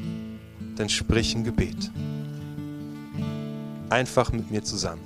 dann 0.76 0.88
sprich 0.88 1.34
ein 1.34 1.44
Gebet. 1.44 1.90
Einfach 3.90 4.32
mit 4.32 4.50
mir 4.50 4.62
zusammen. 4.62 5.02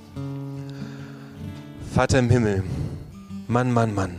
Vater 1.93 2.19
im 2.19 2.29
Himmel, 2.29 2.63
Mann, 3.47 3.71
Mann, 3.71 3.93
Mann. 3.93 4.15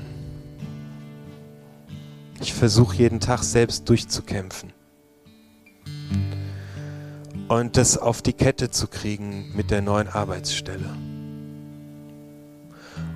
Ich 2.40 2.52
versuche 2.52 2.96
jeden 2.96 3.20
Tag 3.20 3.42
selbst 3.42 3.88
durchzukämpfen. 3.88 4.72
Und 7.48 7.76
das 7.76 7.98
auf 7.98 8.20
die 8.20 8.32
Kette 8.32 8.70
zu 8.70 8.88
kriegen 8.88 9.52
mit 9.56 9.70
der 9.70 9.80
neuen 9.80 10.08
Arbeitsstelle. 10.08 10.90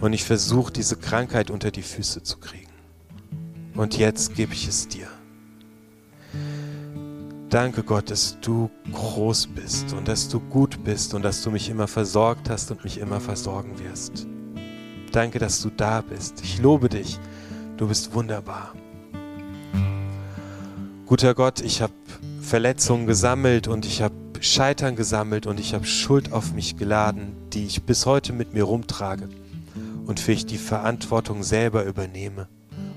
Und 0.01 0.13
ich 0.13 0.25
versuche 0.25 0.73
diese 0.73 0.97
Krankheit 0.97 1.51
unter 1.51 1.71
die 1.71 1.83
Füße 1.83 2.23
zu 2.23 2.39
kriegen. 2.39 2.69
Und 3.75 3.97
jetzt 3.97 4.35
gebe 4.35 4.55
ich 4.55 4.67
es 4.67 4.89
dir. 4.89 5.09
Danke 7.51 7.83
Gott, 7.83 8.11
dass 8.11 8.39
du 8.43 8.69
groß 8.93 9.47
bist 9.47 9.95
und 9.95 10.07
dass 10.07 10.29
du 10.29 10.39
gut 10.39 10.85
bist 10.85 11.15
und 11.15 11.23
dass 11.23 11.41
du 11.43 11.51
mich 11.51 11.71
immer 11.71 11.89
versorgt 11.89 12.51
hast 12.51 12.71
und 12.71 12.85
mich 12.85 12.99
immer 12.99 13.21
versorgen 13.21 13.79
wirst. 13.79 14.27
Danke, 15.13 15.39
dass 15.39 15.63
du 15.63 15.71
da 15.71 16.03
bist. 16.03 16.43
Ich 16.43 16.61
lobe 16.61 16.91
dich. 16.91 17.19
Du 17.79 17.89
bist 17.89 18.13
wunderbar. 18.13 18.75
Guter 21.07 21.35
Gott, 21.35 21.61
ich 21.63 21.81
habe 21.81 21.95
Verletzungen 22.43 23.07
gesammelt 23.07 23.67
und 23.67 23.87
ich 23.87 24.03
habe 24.03 24.15
Scheitern 24.41 24.95
gesammelt 24.95 25.47
und 25.47 25.59
ich 25.59 25.73
habe 25.73 25.87
Schuld 25.87 26.33
auf 26.33 26.53
mich 26.53 26.77
geladen, 26.77 27.35
die 27.55 27.65
ich 27.65 27.85
bis 27.85 28.05
heute 28.05 28.35
mit 28.35 28.53
mir 28.53 28.65
rumtrage 28.65 29.31
und 30.07 30.21
für 30.21 30.33
ich 30.33 30.45
die 30.45 30.59
Verantwortung 30.59 31.43
selber 31.43 31.85
übernehme 31.85 32.47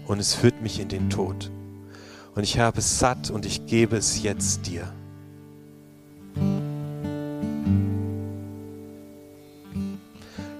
und 0.08 0.20
es 0.20 0.34
führt 0.34 0.62
mich 0.62 0.82
in 0.82 0.90
den 0.90 1.10
Tod 1.10 1.52
und 2.36 2.44
ich 2.44 2.60
habe 2.60 2.80
es 2.80 3.00
satt 3.00 3.30
und 3.30 3.46
ich 3.46 3.66
gebe 3.66 3.98
es 3.98 4.22
jetzt 4.24 4.68
dir. 4.68 4.92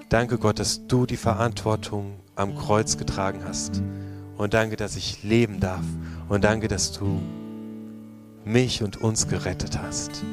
Danke 0.10 0.38
Gott, 0.38 0.60
dass 0.60 0.86
du 0.88 1.06
die 1.06 1.16
Verantwortung 1.16 2.16
am 2.36 2.58
Kreuz 2.58 2.98
getragen 2.98 3.44
hast. 3.46 3.82
Und 4.38 4.54
danke, 4.54 4.76
dass 4.76 4.98
ich 4.98 5.24
leben 5.24 5.62
darf. 5.62 5.86
Und 6.28 6.44
danke, 6.44 6.68
dass 6.68 6.92
du 6.92 7.22
mich 8.44 8.84
und 8.84 8.98
uns 8.98 9.30
gerettet 9.30 9.80
hast. 9.82 10.24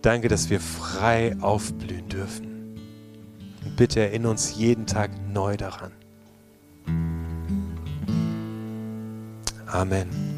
Danke, 0.00 0.26
dass 0.26 0.50
wir 0.50 0.58
frei 0.58 1.36
aufblühen 1.40 2.08
dürfen. 2.08 2.76
Und 3.64 3.76
bitte 3.76 4.00
erinnere 4.00 4.32
uns 4.32 4.56
jeden 4.56 4.86
Tag 4.86 5.12
neu 5.32 5.56
daran. 5.56 5.92
Amen. 9.72 10.31